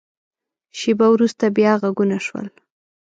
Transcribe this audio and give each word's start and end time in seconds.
شیبه 0.79 1.07
وروسته، 1.11 1.45
بیا 1.55 1.73
غږونه 1.81 2.17
شول. 2.25 2.47